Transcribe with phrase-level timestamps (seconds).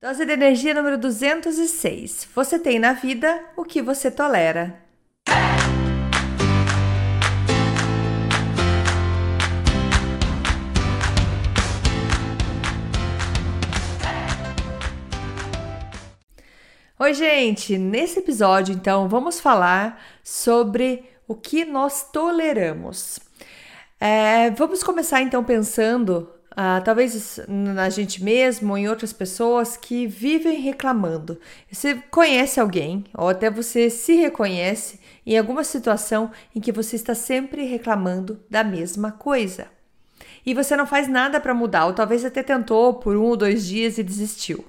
[0.00, 2.28] Dose de energia número 206.
[2.32, 4.80] Você tem na vida o que você tolera.
[16.96, 17.76] Oi, gente!
[17.76, 23.18] Nesse episódio, então, vamos falar sobre o que nós toleramos.
[23.98, 30.08] É, vamos começar então pensando ah, talvez na gente mesmo ou em outras pessoas que
[30.08, 31.38] vivem reclamando.
[31.70, 37.14] Você conhece alguém, ou até você se reconhece em alguma situação em que você está
[37.14, 39.68] sempre reclamando da mesma coisa.
[40.44, 43.64] E você não faz nada para mudar, ou talvez até tentou por um ou dois
[43.64, 44.64] dias e desistiu.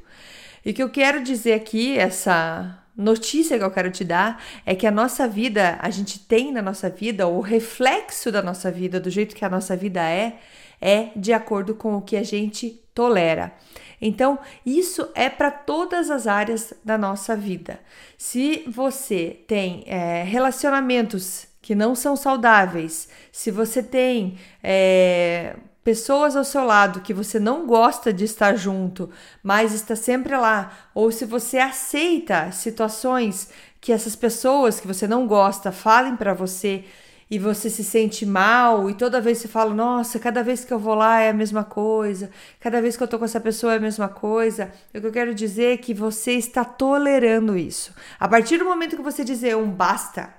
[0.63, 4.75] E o que eu quero dizer aqui, essa notícia que eu quero te dar, é
[4.75, 8.99] que a nossa vida, a gente tem na nossa vida, o reflexo da nossa vida,
[8.99, 10.37] do jeito que a nossa vida é,
[10.81, 13.53] é de acordo com o que a gente tolera.
[14.01, 17.79] Então, isso é para todas as áreas da nossa vida.
[18.17, 26.43] Se você tem é, relacionamentos que não são saudáveis, se você tem é, pessoas ao
[26.43, 29.09] seu lado que você não gosta de estar junto,
[29.43, 33.49] mas está sempre lá, ou se você aceita situações
[33.81, 36.85] que essas pessoas que você não gosta falem para você
[37.29, 40.79] e você se sente mal e toda vez você fala, nossa, cada vez que eu
[40.79, 43.77] vou lá é a mesma coisa, cada vez que eu tô com essa pessoa é
[43.77, 44.71] a mesma coisa.
[44.93, 47.93] O que eu quero dizer é que você está tolerando isso.
[48.19, 50.33] A partir do momento que você dizer um basta,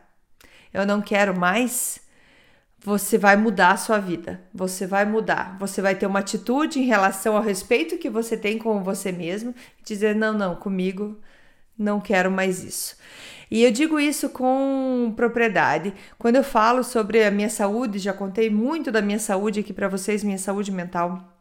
[0.75, 2.01] eu não quero mais,
[2.79, 4.43] você vai mudar a sua vida.
[4.53, 5.57] Você vai mudar.
[5.61, 9.55] Você vai ter uma atitude em relação ao respeito que você tem com você mesmo,
[9.85, 11.21] dizer não, não, comigo
[11.81, 12.97] não quero mais isso.
[13.51, 15.93] E eu digo isso com propriedade.
[16.19, 19.89] Quando eu falo sobre a minha saúde, já contei muito da minha saúde aqui para
[19.89, 21.37] vocês, minha saúde mental.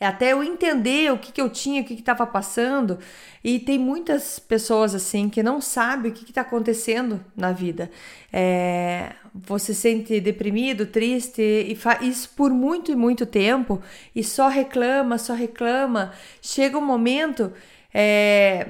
[0.00, 3.00] É até eu entender o que, que eu tinha, o que estava passando.
[3.42, 7.90] E tem muitas pessoas assim que não sabem o que está acontecendo na vida.
[8.32, 13.82] É, você se sente deprimido, triste e faz isso por muito e muito tempo
[14.14, 16.12] e só reclama, só reclama.
[16.40, 17.52] Chega um momento.
[17.92, 18.68] É,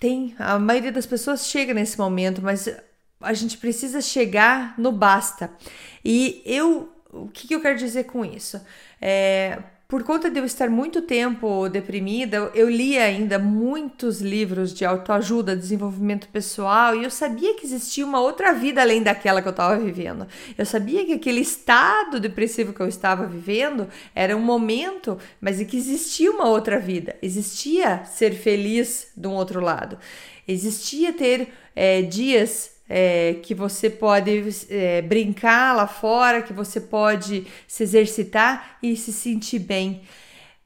[0.00, 2.66] tem, a maioria das pessoas chega nesse momento, mas
[3.20, 5.52] a gente precisa chegar no basta.
[6.02, 8.58] E eu, o que, que eu quero dizer com isso?
[9.00, 14.84] É, por conta de eu estar muito tempo deprimida, eu li ainda muitos livros de
[14.84, 19.50] autoajuda, desenvolvimento pessoal, e eu sabia que existia uma outra vida além daquela que eu
[19.50, 20.28] estava vivendo.
[20.56, 25.76] Eu sabia que aquele estado depressivo que eu estava vivendo era um momento, mas que
[25.76, 27.16] existia uma outra vida.
[27.20, 29.98] Existia ser feliz de um outro lado.
[30.46, 37.46] Existia ter é, dias é, que você pode é, brincar lá fora, que você pode
[37.68, 40.02] se exercitar e se sentir bem.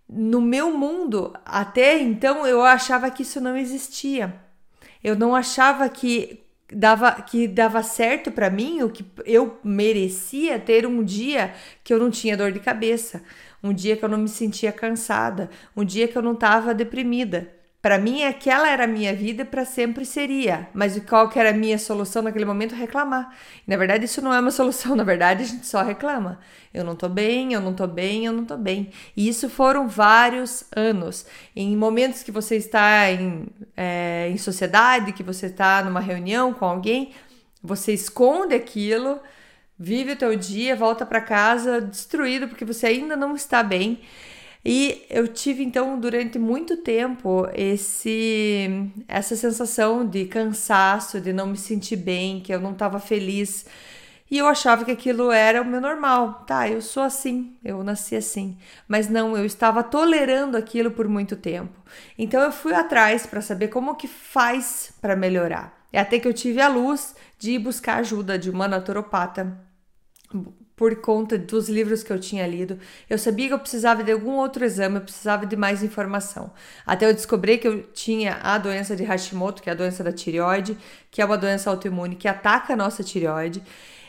[0.09, 4.35] No meu mundo, até então, eu achava que isso não existia.
[5.03, 6.41] Eu não achava que
[6.73, 11.53] dava que dava certo para mim, o que eu merecia ter um dia
[11.85, 13.23] que eu não tinha dor de cabeça,
[13.63, 17.64] um dia que eu não me sentia cansada, um dia que eu não estava deprimida.
[17.85, 20.67] Para mim, aquela era a minha vida para sempre seria.
[20.73, 22.75] Mas qual que era a minha solução naquele momento?
[22.75, 23.37] Reclamar.
[23.69, 24.97] E, na verdade, isso não é uma solução.
[24.97, 26.41] Na verdade, a gente só reclama.
[26.73, 28.91] Eu não tô bem, eu não tô bem, eu não tô bem.
[29.15, 31.27] E isso foram vários anos.
[31.55, 36.65] Em momentos que você está em, é, em sociedade, que você está numa reunião com
[36.65, 37.13] alguém,
[37.63, 39.21] você esconde aquilo,
[39.79, 44.01] vive o teu dia, volta para casa destruído porque você ainda não está bem.
[44.65, 51.57] E eu tive então durante muito tempo esse essa sensação de cansaço, de não me
[51.59, 53.67] sentir bem, que eu não estava feliz.
[54.31, 56.45] E eu achava que aquilo era o meu normal.
[56.47, 58.57] Tá, eu sou assim, eu nasci assim.
[58.89, 61.79] Mas não, eu estava tolerando aquilo por muito tempo.
[62.19, 65.87] Então eu fui atrás para saber como que faz para melhorar.
[65.93, 69.57] É até que eu tive a luz de buscar ajuda de uma naturopata
[70.77, 72.79] por conta dos livros que eu tinha lido.
[73.09, 76.53] Eu sabia que eu precisava de algum outro exame, eu precisava de mais informação.
[76.85, 80.13] Até eu descobri que eu tinha a doença de Hashimoto, que é a doença da
[80.13, 80.77] tireoide,
[81.11, 83.63] que é uma doença autoimune que ataca a nossa tireoide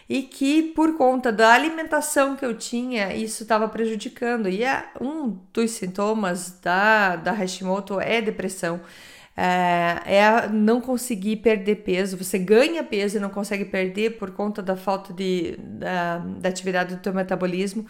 [0.07, 4.47] e que por conta da alimentação que eu tinha, isso estava prejudicando.
[4.47, 8.81] E é um dos sintomas da, da Hashimoto é depressão
[9.35, 12.17] é, é não conseguir perder peso.
[12.17, 16.95] Você ganha peso e não consegue perder por conta da falta de, da, da atividade
[16.95, 17.85] do teu metabolismo.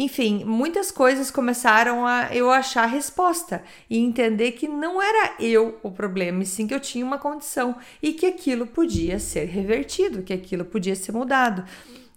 [0.00, 5.90] Enfim, muitas coisas começaram a eu achar resposta e entender que não era eu o
[5.90, 10.32] problema, e sim que eu tinha uma condição e que aquilo podia ser revertido, que
[10.32, 11.64] aquilo podia ser mudado.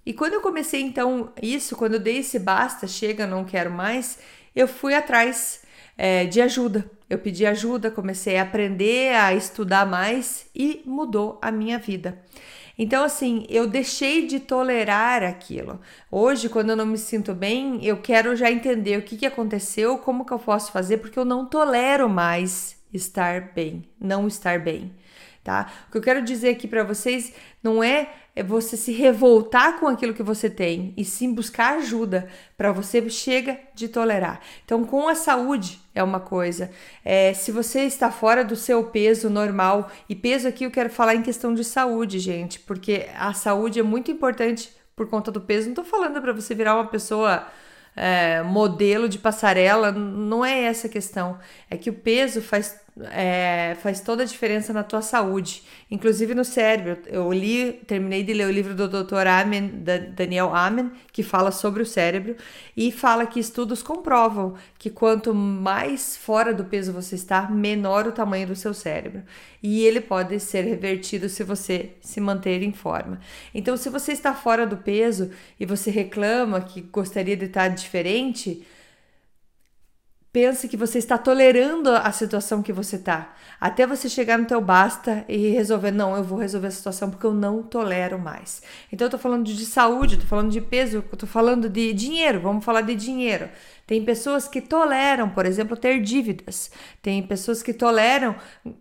[0.05, 4.19] E quando eu comecei então isso, quando eu dei esse basta, chega, não quero mais,
[4.55, 5.63] eu fui atrás
[5.97, 6.87] é, de ajuda.
[7.11, 12.17] Eu pedi ajuda, comecei a aprender, a estudar mais e mudou a minha vida.
[12.79, 15.81] Então, assim, eu deixei de tolerar aquilo.
[16.09, 19.97] Hoje, quando eu não me sinto bem, eu quero já entender o que, que aconteceu,
[19.97, 24.91] como que eu posso fazer, porque eu não tolero mais estar bem, não estar bem
[25.43, 25.71] tá?
[25.87, 27.33] O que eu quero dizer aqui para vocês
[27.63, 32.27] não é, é você se revoltar com aquilo que você tem, e sim buscar ajuda
[32.57, 34.39] para você chega de tolerar.
[34.63, 36.71] Então, com a saúde é uma coisa.
[37.03, 41.15] É, se você está fora do seu peso normal, e peso aqui eu quero falar
[41.15, 45.67] em questão de saúde, gente, porque a saúde é muito importante por conta do peso.
[45.67, 47.47] Não tô falando para você virar uma pessoa
[47.95, 51.37] é, modelo de passarela, não é essa a questão.
[51.69, 56.43] É que o peso faz é, faz toda a diferença na tua saúde, inclusive no
[56.43, 57.01] cérebro.
[57.07, 59.27] Eu li, terminei de ler o livro do Dr.
[59.27, 62.35] Amen, da Daniel Amen, que fala sobre o cérebro
[62.75, 68.11] e fala que estudos comprovam que quanto mais fora do peso você está, menor o
[68.11, 69.23] tamanho do seu cérebro.
[69.63, 73.19] E ele pode ser revertido se você se manter em forma.
[73.53, 78.65] Então, se você está fora do peso e você reclama que gostaria de estar diferente,
[80.33, 84.61] Pense que você está tolerando a situação que você está, até você chegar no teu
[84.61, 88.61] basta e resolver, não, eu vou resolver a situação porque eu não tolero mais.
[88.93, 92.63] Então eu tô falando de saúde, tô falando de peso, tô falando de dinheiro, vamos
[92.63, 93.49] falar de dinheiro.
[93.91, 96.71] Tem pessoas que toleram, por exemplo, ter dívidas.
[97.01, 98.33] Tem pessoas que toleram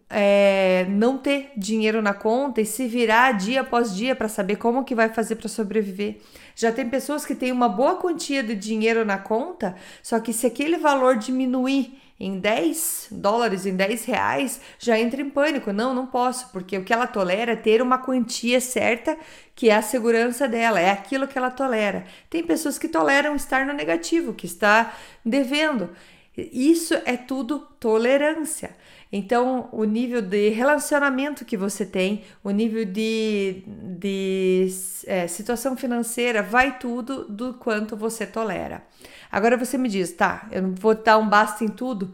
[0.09, 4.85] é, não ter dinheiro na conta e se virar dia após dia para saber como
[4.85, 6.19] que vai fazer para sobreviver.
[6.55, 10.47] Já tem pessoas que têm uma boa quantia de dinheiro na conta, só que se
[10.47, 15.73] aquele valor diminuir em 10 dólares, em 10 reais, já entra em pânico.
[15.73, 19.17] Não, não posso, porque o que ela tolera é ter uma quantia certa
[19.55, 22.05] que é a segurança dela, é aquilo que ela tolera.
[22.29, 24.95] Tem pessoas que toleram estar no negativo, que está
[25.25, 25.91] devendo.
[26.53, 28.77] Isso é tudo tolerância.
[29.13, 33.65] Então, o nível de relacionamento que você tem, o nível de,
[33.99, 34.69] de
[35.07, 38.85] é, situação financeira, vai tudo do quanto você tolera.
[39.31, 42.13] Agora você me diz, tá, eu vou dar um basta em tudo.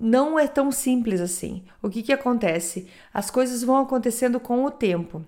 [0.00, 1.64] Não é tão simples assim.
[1.82, 2.88] O que, que acontece?
[3.12, 5.24] As coisas vão acontecendo com o tempo.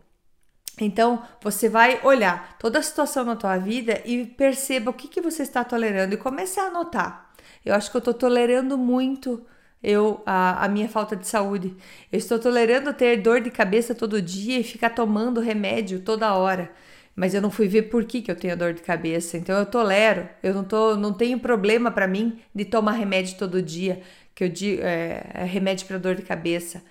[0.81, 5.21] Então, você vai olhar toda a situação na tua vida e perceba o que, que
[5.21, 7.24] você está tolerando e comece a anotar.
[7.65, 9.45] Eu acho que eu estou tolerando muito
[9.83, 11.77] eu a, a, minha falta de saúde.
[12.11, 16.71] Eu estou tolerando ter dor de cabeça todo dia e ficar tomando remédio toda hora
[17.17, 19.37] mas eu não fui ver por que, que eu tenho dor de cabeça.
[19.37, 23.63] Então eu tolero, eu não, tô, não tenho problema para mim de tomar remédio todo
[23.63, 24.03] dia,
[24.35, 26.83] que eu digo é, é remédio para dor de cabeça.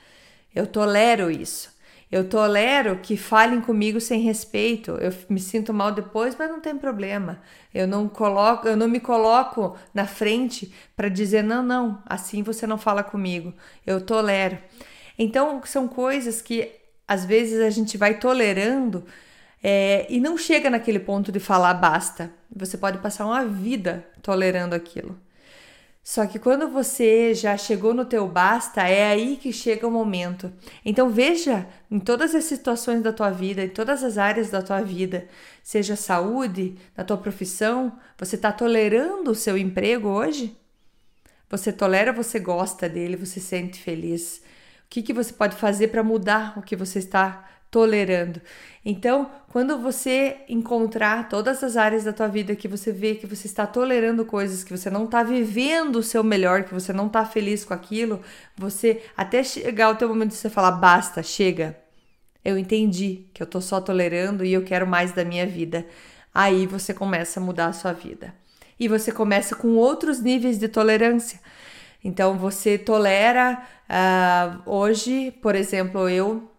[0.55, 1.73] Eu tolero isso.
[2.13, 4.91] Eu tolero que falem comigo sem respeito.
[4.91, 7.41] Eu me sinto mal depois, mas não tem problema.
[7.73, 12.67] Eu não coloco, eu não me coloco na frente para dizer não, não, assim você
[12.67, 13.51] não fala comigo.
[13.83, 14.59] Eu tolero.
[15.17, 16.71] Então são coisas que
[17.07, 19.03] às vezes a gente vai tolerando
[19.63, 22.31] é, e não chega naquele ponto de falar basta.
[22.55, 25.19] Você pode passar uma vida tolerando aquilo.
[26.03, 30.51] Só que quando você já chegou no teu basta, é aí que chega o momento.
[30.83, 34.81] Então veja em todas as situações da tua vida, em todas as áreas da tua
[34.81, 35.29] vida,
[35.63, 40.57] seja saúde, na tua profissão, você está tolerando o seu emprego hoje?
[41.49, 44.41] Você tolera, você gosta dele, você se sente feliz.
[44.85, 48.39] O que, que você pode fazer para mudar o que você está tolerando.
[48.85, 53.47] Então, quando você encontrar todas as áreas da tua vida que você vê que você
[53.47, 57.25] está tolerando coisas, que você não está vivendo o seu melhor, que você não está
[57.25, 58.21] feliz com aquilo,
[58.55, 61.75] você até chegar o teu momento de você falar basta, chega.
[62.45, 65.83] Eu entendi que eu tô só tolerando e eu quero mais da minha vida.
[66.31, 68.35] Aí você começa a mudar a sua vida.
[68.79, 71.39] E você começa com outros níveis de tolerância.
[72.03, 76.52] Então você tolera uh, hoje, por exemplo, eu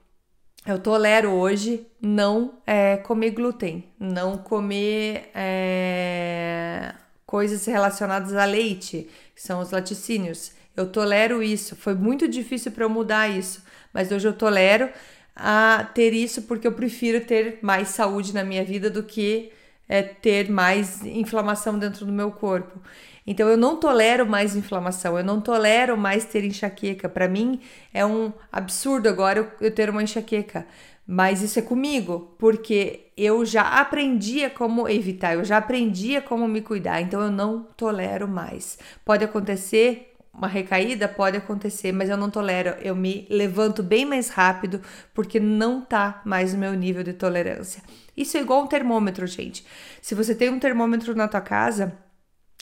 [0.66, 6.94] eu tolero hoje não é, comer glúten, não comer é,
[7.26, 10.52] coisas relacionadas a leite, que são os laticínios.
[10.76, 11.76] Eu tolero isso.
[11.76, 14.88] Foi muito difícil para eu mudar isso, mas hoje eu tolero
[15.36, 19.52] a ter isso porque eu prefiro ter mais saúde na minha vida do que
[19.88, 22.80] é, ter mais inflamação dentro do meu corpo.
[23.26, 27.08] Então eu não tolero mais inflamação, eu não tolero mais ter enxaqueca.
[27.08, 27.60] Para mim
[27.92, 30.66] é um absurdo agora eu, eu ter uma enxaqueca.
[31.06, 36.62] Mas isso é comigo, porque eu já aprendia como evitar, eu já aprendia como me
[36.62, 38.78] cuidar, então eu não tolero mais.
[39.04, 42.70] Pode acontecer uma recaída, pode acontecer, mas eu não tolero.
[42.80, 44.80] Eu me levanto bem mais rápido
[45.12, 47.82] porque não tá mais no meu nível de tolerância.
[48.16, 49.64] Isso é igual um termômetro, gente.
[50.02, 51.96] Se você tem um termômetro na tua casa,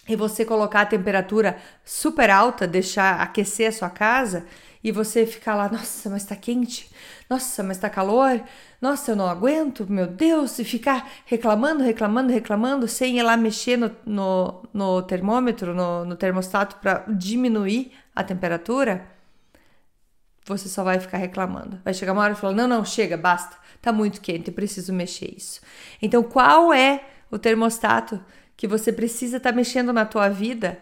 [0.09, 4.45] e você colocar a temperatura super alta, deixar aquecer a sua casa
[4.83, 6.91] e você ficar lá, nossa, mas tá quente,
[7.31, 8.43] nossa, mas tá calor,
[8.81, 13.77] nossa, eu não aguento, meu Deus, e ficar reclamando, reclamando, reclamando, sem ir lá mexer
[13.77, 19.07] no, no, no termômetro, no, no termostato para diminuir a temperatura,
[20.45, 21.81] você só vai ficar reclamando.
[21.85, 25.33] Vai chegar uma hora e falar: não, não, chega, basta, tá muito quente, preciso mexer
[25.37, 25.61] isso.
[26.01, 28.21] Então, qual é o termostato
[28.62, 30.78] que você precisa estar tá mexendo na tua vida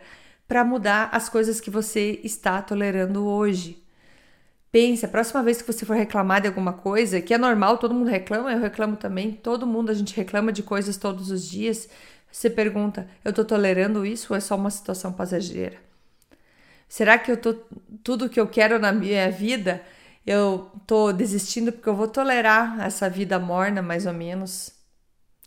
[0.46, 3.82] para mudar as coisas que você está tolerando hoje?
[4.70, 7.94] Pense, a próxima vez que você for reclamar de alguma coisa, que é normal, todo
[7.94, 11.88] mundo reclama, eu reclamo também, todo mundo a gente reclama de coisas todos os dias.
[12.30, 15.78] Você pergunta: eu tô tolerando isso ou é só uma situação passageira?
[16.86, 17.54] Será que eu tô
[18.04, 19.82] tudo que eu quero na minha vida,
[20.26, 24.79] eu tô desistindo porque eu vou tolerar essa vida morna, mais ou menos?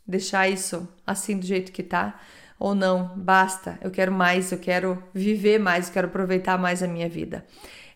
[0.06, 2.20] Deixar isso assim do jeito que tá?
[2.60, 6.88] Ou não, basta, eu quero mais, eu quero viver mais, eu quero aproveitar mais a
[6.88, 7.46] minha vida.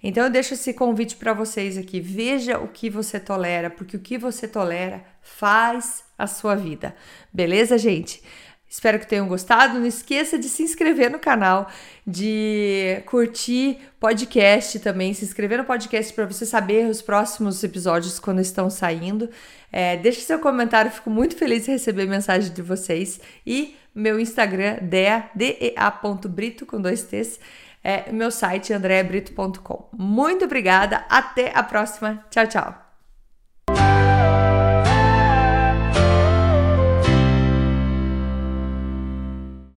[0.01, 1.99] Então eu deixo esse convite para vocês aqui.
[1.99, 6.95] Veja o que você tolera, porque o que você tolera faz a sua vida.
[7.33, 8.21] Beleza, gente?
[8.69, 9.79] Espero que tenham gostado.
[9.79, 11.69] Não esqueça de se inscrever no canal,
[12.05, 18.41] de curtir podcast também, se inscrever no podcast para você saber os próximos episódios quando
[18.41, 19.29] estão saindo.
[19.71, 23.19] É, deixe seu comentário, fico muito feliz de receber mensagem de vocês.
[23.45, 27.39] E meu Instagram, dea.brito com dois T's
[27.83, 29.89] é meu site andreabrito.com.
[29.93, 32.25] Muito obrigada, até a próxima.
[32.29, 32.86] Tchau, tchau.